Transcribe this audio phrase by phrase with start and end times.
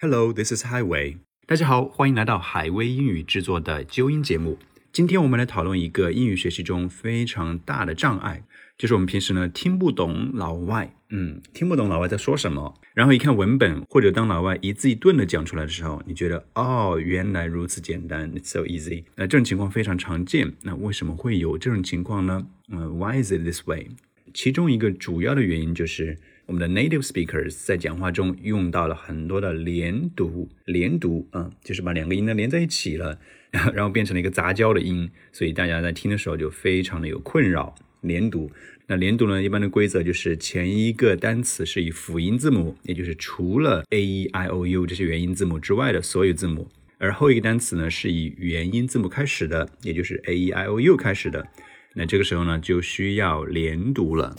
[0.00, 1.16] Hello, this is Highway.
[1.44, 4.56] 大家好，欢迎来到海威英语制作的纠音节目。
[4.92, 8.44] 今天我们来讨论一个英语学习中非常大的障碍，
[8.76, 19.02] 就是我们平时呢听不懂老外，嗯，听不懂老外在说什么，然后一看文本或者当老外一字一顿的讲出来的时候，你觉得哦，原来如此简单，it's so easy。
[19.16, 22.46] 那这种情况非常常见，那为什么会有这种情况呢？
[22.68, 23.88] 嗯，Why is it this way？
[24.32, 26.16] 其中一个主要的原因就是
[26.48, 33.20] 我们的 native speakers 在讲话中用到了很多的连读，连读啊，就是把两个音呢连在一起了，
[33.74, 37.74] 然后变成了一个杂交的音，所以大家在听的时候就非常的有困扰。
[38.00, 38.50] 连读，
[38.86, 51.46] 那连读呢，一般的规则就是前一个单词是以辅音字母，也就是除了 a e i o u 这些元音字母之外的所有字母，而后一个单词呢是以元音字母开始的，也就是 a e i o u 开始的。
[51.92, 54.34] 那这个时候呢，就需要连读了。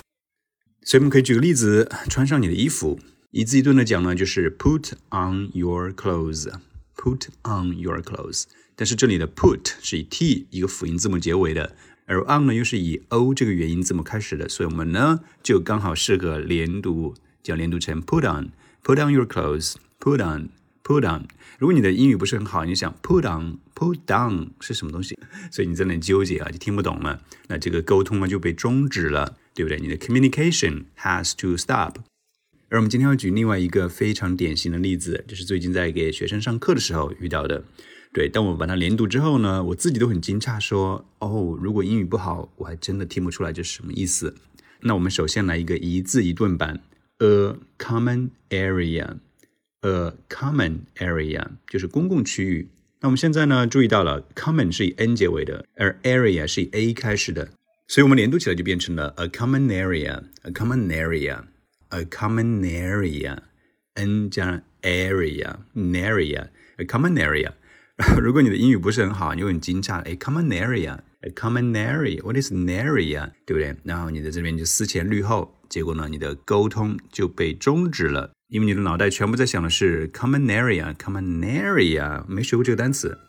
[0.83, 2.99] 所以我们可以举个例子：穿上你的衣服。
[3.31, 8.45] 一字一顿的讲呢，就是 put on your clothes，put on your clothes。
[8.75, 20.49] 但是这里的 put 是以 t 一个辅音字母结尾的，而 on 呢又是以 o 这个元音字母开始的，所以我们呢就刚好适合连读，叫连读成 put on，put on your clothes，put on
[20.89, 21.27] Put on。
[21.59, 25.15] 如果你的英语不是很好，你想 put on，put down 是什么东西？
[25.51, 27.21] 所以你在那纠结啊，就听不懂了。
[27.47, 29.79] 那这个沟通呢就被终止了，对不对？
[29.79, 31.97] 你的 communication has to stop。
[32.69, 37.63] 而我们今天要举另外一个非常典型的例子，就是最近在给学生上课的时候遇到的。
[38.11, 44.35] 对，当我把它连读之后呢，我自己都很惊诧，说哦，如果英语不好，我还真的听不出来这是什么意思。
[44.81, 46.81] 那我们首先来一个一字一顿版
[47.19, 49.17] ，a common area。
[49.81, 52.67] A common area 就是公共区域。
[52.99, 57.47] 那我们现在呢，注意到了，common 是以 n 结尾的，而 area 是以 a 开始的，
[57.87, 67.53] 所以我们连读起来就变成了 a common area，a common area，a common area，n 加 area，area，a common area。
[68.21, 73.31] 如果你的英语不是很好，你会很惊诧，哎，common area，a common area，what is an area？
[73.45, 73.73] 对不对？
[73.83, 78.33] 然后你在这边就思前虑后，结果呢，你的沟通就被终止了。
[78.49, 83.19] 因为你的脑袋全部在想的是 common area，common area，没学过这个单词。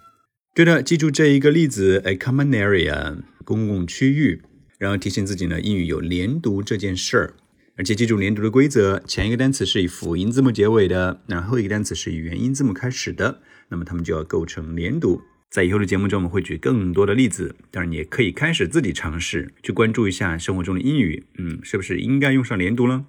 [0.54, 4.40] 对的，记住这一个例子，a common area，公共区域，
[4.78, 7.34] 然后提醒自己呢，英语有连读这件事儿，
[7.76, 15.20] 而且记住连读的规则，前一个单词是以辅音字母结尾的，然后一个单词是以元音字母开始的，那么它们就要构成连读。
[15.50, 23.04] 在以后的节目中，我们会举更多的例子，当然你也可以开始自己尝试，去关注一下生活中的英语，嗯，是不是应该用上连读了？